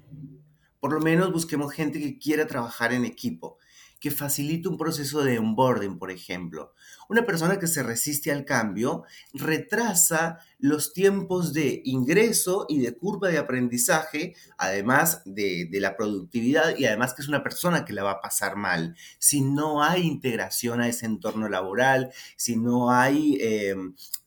Por 0.78 0.92
lo 0.92 1.00
menos 1.00 1.32
busquemos 1.32 1.72
gente 1.72 1.98
que 1.98 2.18
quiera 2.18 2.46
trabajar 2.46 2.92
en 2.92 3.04
equipo, 3.06 3.58
que 4.00 4.10
facilite 4.10 4.68
un 4.68 4.76
proceso 4.76 5.24
de 5.24 5.38
onboarding, 5.38 5.98
por 5.98 6.10
ejemplo. 6.10 6.74
Una 7.10 7.26
persona 7.26 7.58
que 7.58 7.66
se 7.66 7.82
resiste 7.82 8.30
al 8.30 8.44
cambio 8.44 9.02
retrasa 9.34 10.38
los 10.60 10.92
tiempos 10.92 11.52
de 11.52 11.82
ingreso 11.84 12.66
y 12.68 12.78
de 12.78 12.94
curva 12.94 13.30
de 13.30 13.38
aprendizaje, 13.38 14.36
además 14.56 15.22
de, 15.24 15.68
la 15.72 15.96
productividad 15.96 16.76
y 16.76 16.84
además 16.84 17.12
que 17.12 17.22
es 17.22 17.28
una 17.28 17.42
persona 17.42 17.84
que 17.84 17.94
la 17.94 18.04
va 18.04 18.12
a 18.12 18.20
pasar 18.20 18.54
mal. 18.54 18.94
Si 19.18 19.40
no 19.40 19.82
hay 19.82 20.02
integración 20.02 20.80
a 20.80 20.86
ese 20.86 21.06
entorno 21.06 21.48
laboral, 21.48 22.12
si 22.36 22.54
no 22.54 22.92
hay 22.92 23.38
eh, 23.40 23.74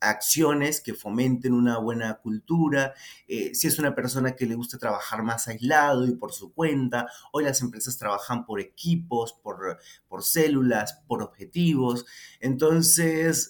acciones 0.02 0.82
que 0.82 0.94
fomenten 0.94 1.54
una 1.54 1.78
buena 1.78 2.16
cultura, 2.16 2.96
eh, 3.30 3.56
si 3.56 3.68
es 3.68 3.80
una 3.80 3.96
persona 3.96 4.36
que 4.36 4.46
le 4.46 4.56
gusta 4.56 4.78
trabajar 4.78 5.24
más 5.24 5.48
aislado 5.48 6.06
y 6.06 6.16
por 6.16 6.34
su 6.34 6.52
cuenta, 6.54 7.08
hoy 7.32 7.46
las 7.46 7.62
empresas 7.62 7.98
trabajan 7.98 8.46
por 8.46 8.60
equipos, 8.60 9.32
por, 9.32 9.78
por 10.10 10.24
células, 10.24 11.02
por 11.08 11.22
objetivos. 11.22 12.06
Entonces, 12.42 12.73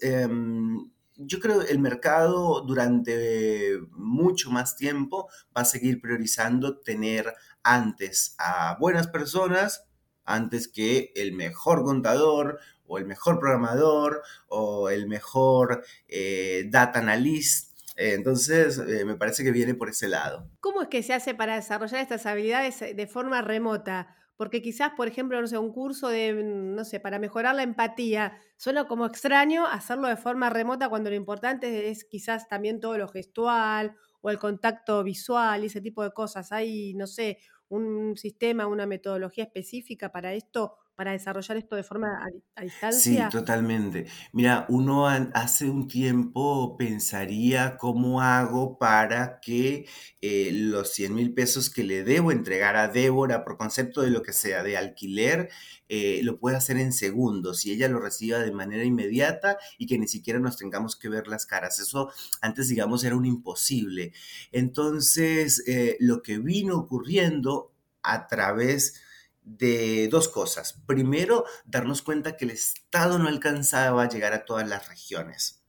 em, 0.01 0.89
yo 1.15 1.39
creo 1.39 1.59
que 1.59 1.71
el 1.71 1.79
mercado 1.79 2.61
durante 2.61 3.79
mucho 3.91 4.51
más 4.51 4.75
tiempo 4.75 5.29
va 5.55 5.61
a 5.61 5.65
seguir 5.65 6.01
priorizando 6.01 6.79
tener 6.79 7.33
antes 7.63 8.35
a 8.37 8.77
buenas 8.79 9.07
personas 9.07 9.85
antes 10.25 10.67
que 10.67 11.11
el 11.15 11.33
mejor 11.33 11.83
contador 11.83 12.59
o 12.87 12.97
el 12.97 13.05
mejor 13.05 13.39
programador 13.39 14.21
o 14.47 14.89
el 14.89 15.07
mejor 15.07 15.83
eh, 16.07 16.65
data 16.69 16.99
analyst. 16.99 17.73
entonces, 17.95 18.79
eh, 18.79 19.05
me 19.05 19.15
parece 19.15 19.43
que 19.43 19.51
viene 19.51 19.75
por 19.75 19.89
ese 19.89 20.07
lado. 20.07 20.49
¿Cómo 20.59 20.81
es 20.81 20.87
que 20.87 21.03
se 21.03 21.13
hace 21.13 21.35
para 21.35 21.55
desarrollar 21.55 22.01
estas 22.01 22.25
habilidades 22.25 22.79
de 22.79 23.07
forma 23.07 23.41
remota? 23.41 24.15
Porque 24.35 24.61
quizás, 24.61 24.91
por 24.97 25.07
ejemplo, 25.07 25.39
no 25.39 25.47
sé, 25.47 25.57
un 25.57 25.71
curso 25.71 26.09
de, 26.09 26.33
mm, 26.33 26.75
no 26.75 26.85
sé, 26.85 26.99
para 26.99 27.19
mejorar 27.19 27.55
la 27.55 27.63
empatía, 27.63 28.37
suena 28.57 28.87
como 28.87 29.05
extraño 29.05 29.65
hacerlo 29.67 30.07
de 30.07 30.17
forma 30.17 30.49
remota 30.49 30.89
cuando 30.89 31.09
lo 31.09 31.15
importante 31.15 31.89
es 31.89 32.05
quizás 32.05 32.47
también 32.49 32.79
todo 32.79 32.97
lo 32.97 33.07
gestual 33.07 33.95
o 34.21 34.29
el 34.29 34.39
contacto 34.39 35.03
visual 35.03 35.63
y 35.63 35.67
ese 35.67 35.81
tipo 35.81 36.03
de 36.03 36.11
cosas. 36.11 36.51
Hay, 36.51 36.93
no 36.95 37.07
sé, 37.07 37.39
un 37.69 38.15
sistema, 38.17 38.67
una 38.67 38.85
metodología 38.85 39.43
específica 39.45 40.11
para 40.11 40.33
esto 40.33 40.77
para 40.95 41.11
desarrollar 41.11 41.57
esto 41.57 41.75
de 41.75 41.83
forma 41.83 42.19
a, 42.55 42.61
distancia? 42.61 43.29
Sí, 43.29 43.37
totalmente. 43.37 44.05
Mira, 44.31 44.65
uno 44.69 45.07
hace 45.07 45.69
un 45.69 45.87
tiempo 45.87 46.77
pensaría 46.77 47.77
cómo 47.77 48.21
hago 48.21 48.77
para 48.77 49.39
que 49.39 49.87
eh, 50.21 50.51
los 50.53 50.91
100 50.93 51.15
mil 51.15 51.33
pesos 51.33 51.69
que 51.69 51.83
le 51.83 52.03
debo 52.03 52.31
entregar 52.31 52.75
a 52.75 52.87
Débora 52.87 53.43
por 53.43 53.57
concepto 53.57 54.01
de 54.01 54.11
lo 54.11 54.21
que 54.21 54.33
sea, 54.33 54.63
de 54.63 54.77
alquiler, 54.77 55.49
eh, 55.89 56.21
lo 56.23 56.39
pueda 56.39 56.57
hacer 56.57 56.77
en 56.77 56.93
segundos 56.93 57.65
y 57.65 57.71
ella 57.71 57.87
lo 57.87 57.99
reciba 57.99 58.39
de 58.39 58.51
manera 58.51 58.83
inmediata 58.83 59.57
y 59.77 59.85
que 59.85 59.97
ni 59.97 60.07
siquiera 60.07 60.39
nos 60.39 60.57
tengamos 60.57 60.95
que 60.95 61.09
ver 61.09 61.27
las 61.27 61.45
caras. 61.45 61.79
Eso 61.79 62.11
antes, 62.41 62.69
digamos, 62.69 63.03
era 63.03 63.15
un 63.15 63.25
imposible. 63.25 64.13
Entonces, 64.51 65.63
eh, 65.67 65.97
lo 65.99 66.21
que 66.21 66.37
vino 66.37 66.77
ocurriendo 66.77 67.73
a 68.01 68.27
través 68.27 69.02
de 69.43 70.07
dos 70.09 70.29
cosas. 70.29 70.81
Primero, 70.85 71.45
darnos 71.65 72.01
cuenta 72.01 72.37
que 72.37 72.45
el 72.45 72.51
Estado 72.51 73.19
no 73.19 73.27
alcanzaba 73.27 74.03
a 74.03 74.09
llegar 74.09 74.33
a 74.33 74.45
todas 74.45 74.67
las 74.67 74.87
regiones. 74.87 75.63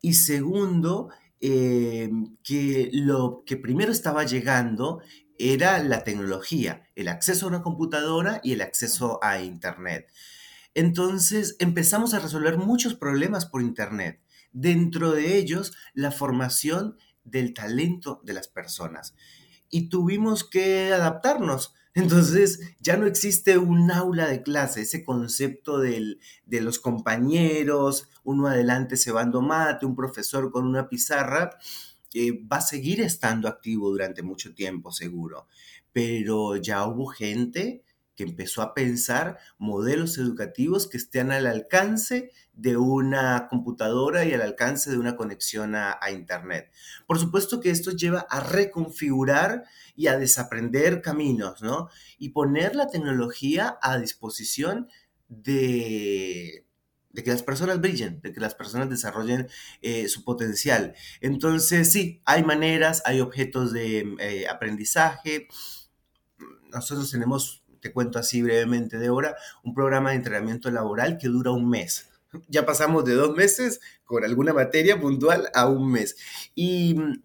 Y 0.00 0.14
segundo, 0.14 1.10
eh, 1.40 2.10
que 2.42 2.90
lo 2.92 3.42
que 3.46 3.56
primero 3.56 3.92
estaba 3.92 4.24
llegando 4.24 5.02
era 5.38 5.78
la 5.82 6.04
tecnología, 6.04 6.88
el 6.94 7.08
acceso 7.08 7.46
a 7.46 7.48
una 7.48 7.62
computadora 7.62 8.40
y 8.42 8.52
el 8.52 8.60
acceso 8.60 9.18
a 9.22 9.40
Internet. 9.40 10.10
Entonces 10.74 11.56
empezamos 11.58 12.14
a 12.14 12.18
resolver 12.18 12.58
muchos 12.58 12.94
problemas 12.94 13.46
por 13.46 13.62
Internet. 13.62 14.20
Dentro 14.52 15.12
de 15.12 15.36
ellos, 15.36 15.76
la 15.94 16.10
formación 16.10 16.96
del 17.24 17.54
talento 17.54 18.20
de 18.24 18.34
las 18.34 18.48
personas. 18.48 19.14
Y 19.70 19.88
tuvimos 19.88 20.44
que 20.44 20.92
adaptarnos 20.92 21.74
entonces 21.94 22.60
ya 22.80 22.96
no 22.96 23.06
existe 23.06 23.58
un 23.58 23.90
aula 23.90 24.26
de 24.26 24.42
clase, 24.42 24.82
ese 24.82 25.04
concepto 25.04 25.78
de 25.78 26.18
los 26.60 26.78
compañeros, 26.78 28.08
uno 28.24 28.48
adelante 28.48 28.96
cebando 28.96 29.42
mate, 29.42 29.86
un 29.86 29.94
profesor 29.94 30.50
con 30.50 30.66
una 30.66 30.88
pizarra, 30.88 31.58
eh, 32.14 32.32
va 32.46 32.58
a 32.58 32.60
seguir 32.60 33.00
estando 33.00 33.48
activo 33.48 33.90
durante 33.90 34.22
mucho 34.22 34.54
tiempo 34.54 34.92
seguro. 34.92 35.46
Pero 35.92 36.56
ya 36.56 36.86
hubo 36.86 37.06
gente 37.06 37.84
que 38.16 38.24
empezó 38.24 38.62
a 38.62 38.74
pensar 38.74 39.38
modelos 39.58 40.18
educativos 40.18 40.88
que 40.88 40.96
estén 40.96 41.32
al 41.32 41.46
alcance 41.46 42.30
de 42.52 42.76
una 42.76 43.48
computadora 43.48 44.24
y 44.24 44.32
al 44.32 44.42
alcance 44.42 44.90
de 44.90 44.98
una 44.98 45.16
conexión 45.16 45.74
a, 45.74 45.98
Internet. 46.12 46.70
Por 47.06 47.18
supuesto 47.18 47.60
que 47.60 47.70
esto 47.70 47.90
lleva 47.90 48.26
a 48.30 48.40
reconfigurar 48.40 49.64
y 49.96 50.06
a 50.06 50.18
desaprender 50.18 51.02
caminos, 51.02 51.62
¿no? 51.62 51.88
Y 52.18 52.30
poner 52.30 52.76
la 52.76 52.88
tecnología 52.88 53.78
a 53.82 53.98
disposición 53.98 54.88
de, 55.28 56.66
que 57.14 57.30
las 57.30 57.42
personas 57.42 57.80
brillen, 57.80 58.20
de 58.20 58.32
que 58.32 58.40
las 58.40 58.54
personas 58.54 58.88
desarrollen 58.88 59.48
eh, 59.82 60.08
su 60.08 60.24
potencial. 60.24 60.94
Entonces, 61.20 61.90
sí, 61.90 62.22
hay 62.24 62.44
maneras, 62.44 63.02
hay 63.04 63.20
objetos 63.20 63.72
de 63.72 64.14
eh, 64.20 64.46
aprendizaje. 64.48 65.48
Nosotros 66.70 67.10
tenemos 67.10 67.63
te 67.84 67.92
cuento 67.92 68.18
así 68.18 68.40
brevemente, 68.40 68.96
de 68.96 69.10
hora, 69.10 69.36
un 69.62 69.74
programa 69.74 70.08
de 70.08 70.16
entrenamiento 70.16 70.70
laboral 70.70 71.18
que 71.18 71.28
dura 71.28 71.50
un 71.50 71.68
mes. 71.68 72.08
Ya 72.48 72.64
pasamos 72.64 73.04
de 73.04 73.12
dos 73.12 73.36
meses 73.36 73.82
con 74.06 74.24
alguna 74.24 74.54
materia 74.54 74.98
puntual 74.98 75.50
a 75.52 75.68
un 75.68 75.92
mes. 75.92 76.16
Y 76.54 76.94
mm, 76.94 77.22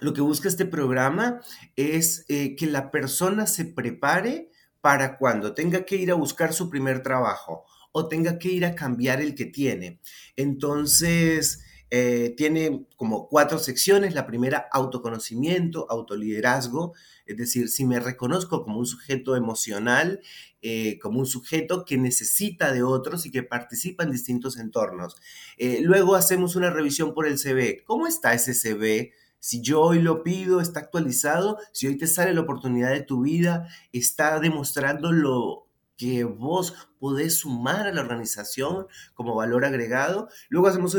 lo 0.00 0.12
que 0.12 0.20
busca 0.20 0.48
este 0.48 0.66
programa 0.66 1.40
es 1.76 2.24
eh, 2.28 2.56
que 2.56 2.66
la 2.66 2.90
persona 2.90 3.46
se 3.46 3.66
prepare 3.66 4.50
para 4.80 5.16
cuando 5.16 5.54
tenga 5.54 5.84
que 5.84 5.94
ir 5.94 6.10
a 6.10 6.14
buscar 6.14 6.52
su 6.52 6.68
primer 6.68 7.00
trabajo 7.04 7.64
o 7.92 8.08
tenga 8.08 8.36
que 8.40 8.48
ir 8.48 8.64
a 8.64 8.74
cambiar 8.74 9.20
el 9.20 9.36
que 9.36 9.44
tiene. 9.44 10.00
Entonces, 10.34 11.62
eh, 11.96 12.34
tiene 12.36 12.86
como 12.96 13.28
cuatro 13.28 13.60
secciones. 13.60 14.14
La 14.14 14.26
primera, 14.26 14.66
autoconocimiento, 14.72 15.86
autoliderazgo. 15.88 16.92
Es 17.24 17.36
decir, 17.36 17.68
si 17.68 17.84
me 17.84 18.00
reconozco 18.00 18.64
como 18.64 18.80
un 18.80 18.86
sujeto 18.86 19.36
emocional, 19.36 20.20
eh, 20.60 20.98
como 20.98 21.20
un 21.20 21.26
sujeto 21.26 21.84
que 21.84 21.96
necesita 21.96 22.72
de 22.72 22.82
otros 22.82 23.26
y 23.26 23.30
que 23.30 23.44
participa 23.44 24.02
en 24.02 24.10
distintos 24.10 24.58
entornos. 24.58 25.14
Eh, 25.56 25.82
luego 25.82 26.16
hacemos 26.16 26.56
una 26.56 26.70
revisión 26.70 27.14
por 27.14 27.28
el 27.28 27.38
CV. 27.38 27.84
¿Cómo 27.84 28.08
está 28.08 28.34
ese 28.34 28.54
CV? 28.54 29.12
Si 29.38 29.60
yo 29.60 29.80
hoy 29.80 30.02
lo 30.02 30.24
pido, 30.24 30.60
está 30.60 30.80
actualizado, 30.80 31.58
si 31.70 31.86
hoy 31.86 31.96
te 31.96 32.08
sale 32.08 32.34
la 32.34 32.40
oportunidad 32.40 32.90
de 32.90 33.02
tu 33.02 33.22
vida, 33.22 33.68
está 33.92 34.40
demostrando 34.40 35.12
lo 35.12 35.63
que 35.96 36.24
vos 36.24 36.74
podés 36.98 37.38
sumar 37.38 37.86
a 37.86 37.92
la 37.92 38.00
organización 38.00 38.86
como 39.14 39.34
valor 39.34 39.64
agregado. 39.64 40.28
Luego 40.48 40.68
hacemos, 40.68 40.96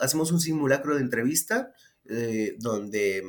hacemos 0.00 0.32
un 0.32 0.40
simulacro 0.40 0.96
de 0.96 1.02
entrevista 1.02 1.72
eh, 2.06 2.56
donde 2.58 3.22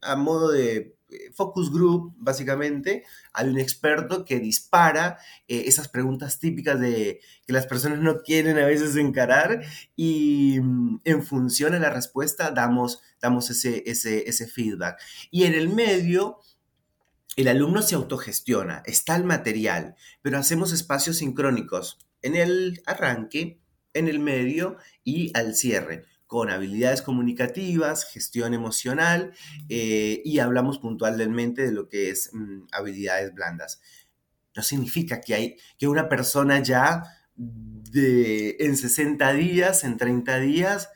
a 0.00 0.16
modo 0.16 0.50
de 0.50 0.96
eh, 1.10 1.30
focus 1.34 1.72
group, 1.72 2.14
básicamente, 2.18 3.04
hay 3.32 3.48
un 3.48 3.58
experto 3.58 4.24
que 4.24 4.40
dispara 4.40 5.18
eh, 5.46 5.64
esas 5.66 5.88
preguntas 5.88 6.38
típicas 6.38 6.78
de 6.78 7.20
que 7.46 7.52
las 7.52 7.66
personas 7.66 8.00
no 8.00 8.22
quieren 8.22 8.58
a 8.58 8.66
veces 8.66 8.94
encarar 8.96 9.62
y 9.96 10.60
mm, 10.60 11.00
en 11.04 11.22
función 11.22 11.74
a 11.74 11.78
la 11.78 11.90
respuesta 11.90 12.50
damos, 12.50 13.00
damos 13.20 13.48
ese, 13.50 13.82
ese, 13.86 14.28
ese 14.28 14.46
feedback. 14.46 15.00
Y 15.30 15.44
en 15.44 15.54
el 15.54 15.70
medio, 15.70 16.40
el 17.38 17.46
alumno 17.46 17.82
se 17.82 17.94
autogestiona, 17.94 18.82
está 18.84 19.14
el 19.14 19.22
material, 19.22 19.94
pero 20.22 20.38
hacemos 20.38 20.72
espacios 20.72 21.18
sincrónicos 21.18 22.00
en 22.20 22.34
el 22.34 22.82
arranque, 22.84 23.60
en 23.94 24.08
el 24.08 24.18
medio 24.18 24.76
y 25.04 25.30
al 25.38 25.54
cierre 25.54 26.04
con 26.26 26.50
habilidades 26.50 27.00
comunicativas, 27.00 28.10
gestión 28.10 28.54
emocional 28.54 29.34
eh, 29.68 30.20
y 30.24 30.40
hablamos 30.40 30.80
puntualmente 30.80 31.62
de 31.62 31.70
lo 31.70 31.88
que 31.88 32.10
es 32.10 32.30
mm, 32.32 32.66
habilidades 32.72 33.32
blandas. 33.32 33.80
No 34.56 34.64
significa 34.64 35.20
que, 35.20 35.34
hay, 35.34 35.56
que 35.78 35.86
una 35.86 36.08
persona 36.08 36.60
ya 36.60 37.04
en 37.94 38.76
60 38.76 39.32
días, 39.34 39.84
en 39.84 39.96
30 39.96 40.40
días, 40.40 40.90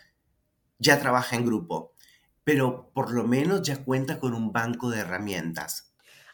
ya 0.80 0.98
trabaja 0.98 1.36
en 1.36 1.46
grupo, 1.46 1.94
pero 2.42 2.90
por 2.92 3.12
lo 3.12 3.28
menos 3.28 3.62
ya 3.62 3.84
cuenta 3.84 4.18
con 4.18 4.34
un 4.34 4.52
banco 4.52 4.90
de 4.90 4.98
herramientas. 4.98 5.91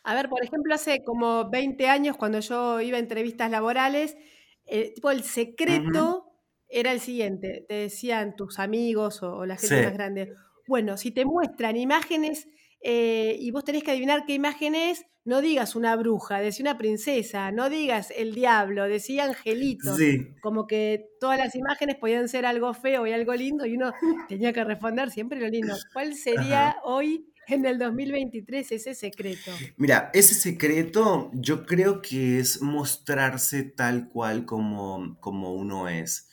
A 0.09 0.15
ver, 0.15 0.31
por 0.31 0.43
ejemplo, 0.43 0.75
hace 0.75 1.05
como 1.05 1.51
20 1.51 1.87
años, 1.87 2.17
cuando 2.17 2.41
yo 2.41 2.81
iba 2.81 2.97
a 2.97 3.01
entrevistas 3.01 3.51
laborales, 3.51 4.17
eh, 4.65 4.95
tipo 4.95 5.11
el 5.11 5.23
secreto 5.23 6.25
era 6.67 6.93
el 6.93 7.01
siguiente, 7.01 7.67
te 7.69 7.75
decían 7.75 8.35
tus 8.35 8.59
amigos 8.59 9.23
o, 9.23 9.45
la 9.45 9.59
gente 9.59 9.85
más 9.85 9.93
grande, 9.93 10.33
bueno, 10.67 10.97
si 10.97 11.11
te 11.11 11.27
muestran 11.27 11.77
imágenes 11.77 12.49
eh, 12.81 13.37
y 13.39 13.51
vos 13.51 13.65
tenés 13.65 13.85
que 13.85 13.91
adivinar 13.91 14.25
qué 14.25 14.33
imagen 14.33 14.75
es, 14.75 15.05
no 15.27 15.43
digas 15.43 15.77
una 15.77 15.95
bruja, 15.95 16.41
decía 16.41 16.63
una 16.63 16.79
princesa, 16.79 17.53
no 17.53 17.69
digas 17.69 18.11
el 18.17 18.35
diablo, 18.35 18.85
decía 18.85 19.25
angelito. 19.25 19.95
Como 20.41 20.67
que 20.67 21.11
todas 21.21 21.37
las 21.37 21.55
imágenes 21.55 21.97
podían 21.97 22.31
ser 22.31 22.47
algo 22.47 22.73
feo 22.73 23.07
y 23.07 23.13
algo 23.13 23.35
lindo 23.35 23.67
y 23.67 23.77
uno 23.77 23.93
tenía 24.27 24.55
que 24.55 24.65
responder 24.65 25.11
siempre 25.11 25.39
lo 25.39 25.49
lindo. 25.49 25.75
¿Cuál 25.93 26.15
sería 26.15 26.79
hoy 26.83 27.31
en 27.49 27.67
el 27.67 27.79
2023 27.79 28.73
ese 28.73 28.95
secreto? 28.95 29.51
Mira, 29.77 30.11
ese 30.15 30.35
secreto 30.35 31.31
yo 31.35 31.67
creo 31.67 32.03
que 32.03 32.39
es 32.39 32.63
mostrarse 32.63 33.63
tal 33.63 34.09
cual 34.09 34.45
como, 34.45 35.17
como 35.21 35.55
uno 35.55 35.89
es 35.89 36.29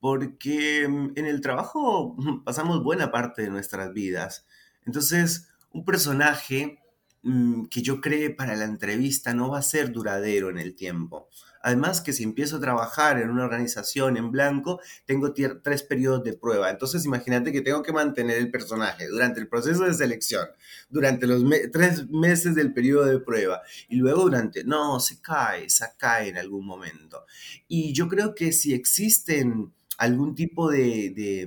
porque 0.00 0.86
mm, 0.88 1.12
en 1.16 1.26
el 1.26 1.40
trabajo 1.40 2.16
pasamos 2.44 2.82
buena 2.82 3.10
parte 3.10 3.42
de 3.42 3.50
nuestras 3.50 3.92
vidas. 3.92 4.46
Entonces, 4.84 5.48
un 5.72 5.84
personaje 5.84 6.78
mm, 7.22 7.66
que 7.66 7.82
yo 7.82 8.00
cree 8.00 8.30
para 8.30 8.56
la 8.56 8.64
entrevista 8.64 9.34
no 9.34 9.50
va 9.50 9.58
a 9.58 9.62
ser 9.62 9.92
duradero 9.92 10.50
en 10.50 10.58
el 10.58 10.74
tiempo. 10.74 11.28
Además 11.62 12.00
que 12.00 12.12
si 12.12 12.22
empiezo 12.22 12.56
a 12.56 12.60
trabajar 12.60 13.18
en 13.18 13.30
una 13.30 13.44
organización 13.44 14.16
en 14.16 14.30
blanco, 14.30 14.80
tengo 15.04 15.32
tres 15.32 15.82
periodos 15.82 16.24
de 16.24 16.34
prueba. 16.34 16.70
Entonces 16.70 17.04
imagínate 17.04 17.52
que 17.52 17.60
tengo 17.60 17.82
que 17.82 17.92
mantener 17.92 18.38
el 18.38 18.50
personaje 18.50 19.08
durante 19.08 19.40
el 19.40 19.48
proceso 19.48 19.84
de 19.84 19.94
selección, 19.94 20.46
durante 20.88 21.26
los 21.26 21.42
tres 21.72 22.08
meses 22.08 22.54
del 22.54 22.72
periodo 22.72 23.06
de 23.06 23.20
prueba 23.20 23.62
y 23.88 23.96
luego 23.96 24.22
durante... 24.22 24.64
No, 24.64 25.00
se 25.00 25.20
cae, 25.20 25.68
se 25.68 25.84
cae 25.96 26.28
en 26.28 26.38
algún 26.38 26.66
momento. 26.66 27.24
Y 27.66 27.92
yo 27.92 28.08
creo 28.08 28.34
que 28.34 28.52
si 28.52 28.74
existen 28.74 29.72
algún 29.98 30.34
tipo 30.34 30.70
de, 30.70 31.46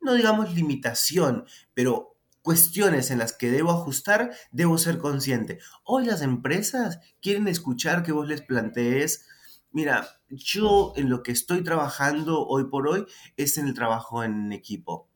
no 0.00 0.14
digamos 0.14 0.54
limitación, 0.54 1.44
pero 1.74 2.13
cuestiones 2.44 3.10
en 3.10 3.18
las 3.18 3.32
que 3.32 3.50
debo 3.50 3.70
ajustar, 3.70 4.30
debo 4.52 4.76
ser 4.76 4.98
consciente. 4.98 5.60
Hoy 5.82 6.04
las 6.04 6.20
empresas 6.20 7.00
quieren 7.22 7.48
escuchar 7.48 8.02
que 8.02 8.12
vos 8.12 8.28
les 8.28 8.42
plantees, 8.42 9.26
mira, 9.72 10.20
yo 10.28 10.92
en 10.96 11.08
lo 11.08 11.22
que 11.22 11.32
estoy 11.32 11.64
trabajando 11.64 12.46
hoy 12.46 12.64
por 12.68 12.86
hoy 12.86 13.06
es 13.38 13.56
en 13.56 13.66
el 13.66 13.72
trabajo 13.72 14.22
en 14.22 14.52
equipo. 14.52 15.08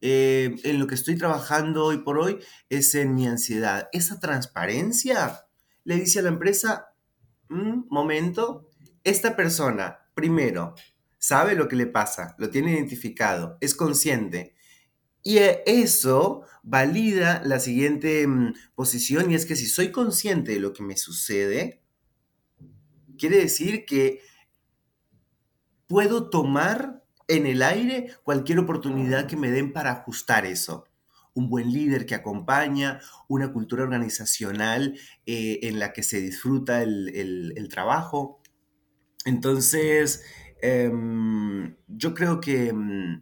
Eh, 0.00 0.56
en 0.64 0.80
lo 0.80 0.88
que 0.88 0.96
estoy 0.96 1.16
trabajando 1.16 1.84
hoy 1.84 1.98
por 1.98 2.18
hoy 2.18 2.40
es 2.68 2.96
en 2.96 3.14
mi 3.14 3.28
ansiedad. 3.28 3.88
Esa 3.92 4.18
transparencia 4.18 5.46
le 5.84 5.94
dice 5.94 6.18
a 6.18 6.22
la 6.22 6.30
empresa, 6.30 6.96
mm, 7.48 7.82
momento, 7.90 8.68
esta 9.04 9.36
persona, 9.36 10.00
primero, 10.14 10.74
sabe 11.16 11.54
lo 11.54 11.68
que 11.68 11.76
le 11.76 11.86
pasa, 11.86 12.34
lo 12.38 12.50
tiene 12.50 12.72
identificado, 12.72 13.56
es 13.60 13.76
consciente. 13.76 14.56
Y 15.22 15.38
eh, 15.38 15.62
eso 15.66 16.42
valida 16.62 17.42
la 17.44 17.60
siguiente 17.60 18.26
mm, 18.26 18.54
posición 18.74 19.30
y 19.30 19.34
es 19.34 19.46
que 19.46 19.56
si 19.56 19.66
soy 19.66 19.92
consciente 19.92 20.52
de 20.52 20.60
lo 20.60 20.72
que 20.72 20.82
me 20.82 20.96
sucede, 20.96 21.82
quiere 23.18 23.38
decir 23.38 23.84
que 23.84 24.20
puedo 25.86 26.30
tomar 26.30 27.04
en 27.28 27.46
el 27.46 27.62
aire 27.62 28.14
cualquier 28.24 28.58
oportunidad 28.58 29.26
que 29.26 29.36
me 29.36 29.50
den 29.50 29.72
para 29.72 29.92
ajustar 29.92 30.46
eso. 30.46 30.86
Un 31.34 31.48
buen 31.48 31.72
líder 31.72 32.04
que 32.04 32.14
acompaña, 32.14 33.00
una 33.28 33.52
cultura 33.52 33.84
organizacional 33.84 34.98
eh, 35.24 35.60
en 35.62 35.78
la 35.78 35.92
que 35.92 36.02
se 36.02 36.20
disfruta 36.20 36.82
el 36.82 37.68
trabajo. 37.70 38.42
Entonces, 39.24 40.22
Em, 40.62 41.74
yo 41.88 42.14
creo 42.14 42.40
que 42.40 42.72
mm, 42.72 43.20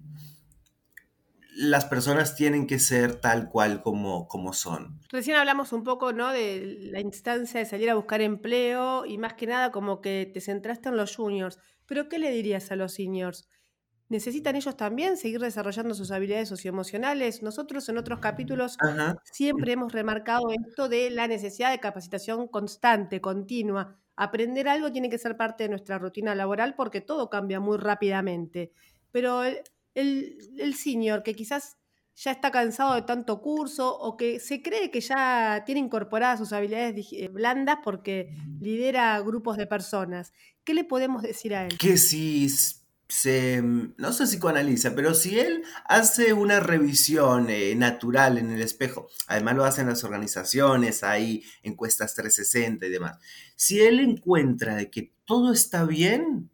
las 1.61 1.85
personas 1.85 2.37
tienen 2.37 2.67
que 2.67 2.79
ser 2.79 3.17
tal 3.17 3.51
cual 3.51 3.83
como, 3.83 4.27
como 4.29 4.55
son. 4.55 4.99
Recién 5.11 5.37
hablamos 5.37 5.75
un 5.75 5.85
poco 5.85 6.15
¿no? 6.15 6.33
de 6.33 6.79
la 6.91 7.01
instancia 7.01 7.61
de 7.61 7.67
salir 7.67 7.91
a 7.91 7.95
buscar 7.95 8.23
empleo 8.23 9.05
y 9.05 9.19
más 9.19 9.35
que 9.35 9.47
nada 9.47 9.71
como 9.71 10.01
que 10.01 10.31
te 10.33 10.41
centraste 10.41 10.89
en 10.89 10.97
los 10.97 11.15
juniors. 11.15 11.59
Pero 11.85 12.09
¿qué 12.09 12.19
le 12.19 12.31
dirías 12.31 12.71
a 12.73 12.77
los 12.77 12.95
seniors? 12.95 13.47
¿Necesitan 14.09 14.57
ellos 14.57 14.77
también 14.77 15.19
seguir 15.19 15.39
desarrollando 15.39 15.95
sus 15.95 16.11
habilidades 16.11 16.49
socioemocionales? 16.49 17.43
Nosotros 17.43 17.89
en 17.91 17.99
otros 17.99 18.21
capítulos 18.21 18.79
siempre 19.31 19.73
hemos 19.73 19.93
remarcado 19.93 20.51
esto 20.51 20.89
de 20.89 21.11
la 21.11 21.29
necesidad 21.29 21.71
de 21.71 21.79
capacitación 21.79 22.49
constante, 22.49 23.21
continua 23.21 24.01
aprender 24.17 24.69
algo 24.69 24.93
tiene 24.93 25.09
que 25.09 25.17
ser 25.17 25.39
parte 25.39 25.63
de 25.63 25.71
nuestra 25.71 25.97
rutina 25.97 26.35
laboral 26.35 26.75
porque 26.75 27.01
todo 27.01 27.31
cambia 27.31 27.59
muy 27.59 27.79
rápidamente. 27.79 28.71
Pero 29.13 29.43
el, 29.95 30.39
el, 30.59 30.75
senior 30.75 31.23
que 31.23 31.35
quizás 31.35 31.77
ya 32.17 32.33
está 32.33 32.51
cansado 32.51 32.95
de 32.95 33.03
tanto 33.03 33.41
curso 33.41 33.97
o 33.99 34.17
que 34.17 34.41
se 34.41 34.63
cree 34.63 34.91
que 34.91 35.01
ya 35.01 35.63
tiene 35.65 35.81
incorporadas 35.81 36.39
sus 36.39 36.53
habilidades 36.53 37.07
eh, 37.13 37.29
blandas 37.29 37.79
porque 37.83 38.31
lidera 38.61 39.19
grupos 39.21 39.57
de 39.57 39.67
personas. 39.67 40.33
¿Qué 40.65 40.75
le 40.75 40.85
podemos 40.85 41.23
decir 41.23 41.55
a 41.55 41.67
él? 41.67 41.79
Que 41.79 41.97
si 41.97 42.49
se, 43.11 43.61
mm, 43.63 43.95
no 43.97 44.13
se 44.13 44.25
psicoanaliza, 44.25 44.95
pero 44.95 45.15
si 45.15 45.39
él 45.39 45.63
hace 45.87 46.33
una 46.33 46.61
revisión 46.61 47.49
eh, 47.51 47.75
natural 47.75 48.39
en 48.39 48.51
el 48.51 48.61
espejo, 48.63 49.09
además 49.27 49.57
lo 49.57 49.65
hacen 49.65 49.89
las 49.89 50.05
organizaciones, 50.05 51.03
hay 51.03 51.43
encuestas 51.63 52.15
360 52.15 52.87
y 52.87 52.91
demás, 52.91 53.19
si 53.57 53.81
él 53.81 54.01
encuentra 54.01 54.85
que 54.87 55.13
todo 55.25 55.53
está 55.53 55.85
bien, 55.85 56.51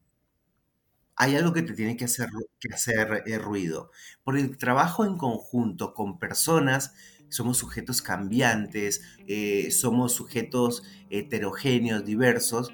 hay 1.17 1.35
algo 1.37 1.53
que 1.53 1.63
te 1.63 1.73
tiene 1.73 1.97
que 1.97 2.05
hacer, 2.05 2.29
que 2.61 2.75
hacer 2.75 3.23
eh, 3.27 3.39
ruido. 3.39 3.91
Por 4.23 4.37
el 4.39 4.59
trabajo 4.59 5.05
en 5.05 5.17
conjunto 5.17 5.95
con 5.95 6.19
personas, 6.19 6.93
somos 7.29 7.59
sujetos 7.59 8.03
cambiantes, 8.03 9.03
eh, 9.27 9.71
somos 9.71 10.13
sujetos 10.13 10.85
heterogéneos, 11.11 12.05
diversos, 12.05 12.73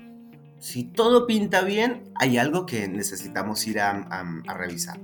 si 0.63 0.85
todo 0.85 1.27
pinta 1.27 1.63
bien, 1.63 2.05
hay 2.15 2.39
algo 2.39 2.67
que 2.67 2.87
necesitamos 2.87 3.67
ir 3.67 3.81
a, 3.81 4.25
revisar. 4.57 5.01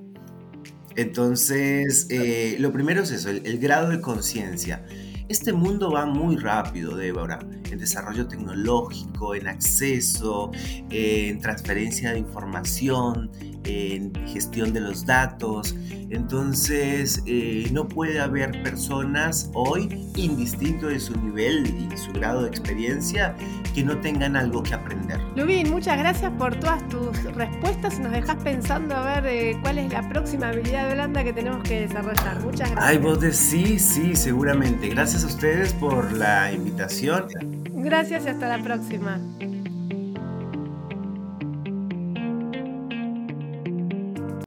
Entonces, 0.95 2.07
eh, 2.11 2.57
lo 2.61 2.73
primero 2.73 3.03
es 3.03 3.11
eso, 3.11 3.31
el, 3.31 3.59
grado 3.59 3.91
de 3.91 4.01
conciencia. 4.01 4.87
Este 5.29 5.53
mundo 5.53 5.91
va 5.91 6.07
muy 6.07 6.37
rápido, 6.37 6.97
Débora, 6.97 7.39
en 7.71 7.79
desarrollo 7.79 8.27
tecnológico, 8.27 9.35
en 9.35 9.47
acceso, 9.47 10.51
en 10.89 11.39
transferencia 11.41 12.13
de 12.13 12.21
información, 12.21 13.31
en 13.65 14.13
gestión 14.27 14.73
de 14.73 14.81
los 14.81 15.05
datos. 15.05 15.77
Entonces, 16.11 17.23
eh, 17.27 17.69
no 17.73 17.87
puede 17.87 18.19
haber 18.21 18.63
personas 18.63 19.51
hoy, 19.53 20.07
indistinto 20.17 20.87
de 20.87 20.99
su 20.99 21.15
nivel 21.21 21.67
y 21.67 21.97
su 21.99 22.11
grado 22.13 22.45
de 22.45 22.49
experiencia, 22.49 23.37
que 23.75 23.83
no 23.83 24.01
tengan 24.01 24.35
algo 24.35 24.63
que 24.63 24.73
aprender. 24.73 25.21
Lubín, 25.37 25.71
muchas 25.71 25.99
gracias 25.99 26.33
por 26.39 26.59
todas 26.59 26.89
tus 26.89 27.23
respuestas. 27.35 28.01
Nos 28.01 28.13
dejas 28.13 28.37
pensando 28.43 28.97
a 28.97 29.21
ver 29.21 29.27
eh, 29.27 29.59
cuál 29.61 29.77
es 29.77 29.93
la 29.93 30.09
próxima 30.09 30.49
habilidad 30.49 30.91
blanda 30.95 31.23
que 31.23 31.35
tenemos 31.35 31.63
que 31.65 31.83
desarrollar. 31.83 32.41
Muchas 32.41 32.71
gracias. 32.71 32.85
Ay, 32.87 32.97
vos 32.97 33.21
decís, 33.21 33.83
sí, 33.83 34.17
seguramente. 34.17 34.89
Gracias 35.19 35.33
a 35.33 35.37
ustedes 35.37 35.73
por 35.73 36.13
la 36.17 36.53
invitación. 36.53 37.27
Gracias 37.73 38.25
y 38.25 38.29
hasta 38.29 38.57
la 38.57 38.63
próxima. 38.63 39.19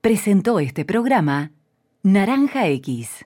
Presentó 0.01 0.61
este 0.61 0.85
programa 0.85 1.51
Naranja 2.03 2.69
X. 2.69 3.25